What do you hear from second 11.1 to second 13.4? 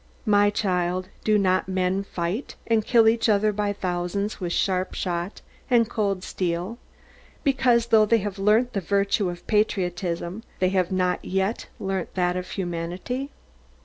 yet learnt that of humanity?